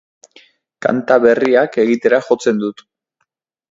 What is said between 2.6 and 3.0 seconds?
dut.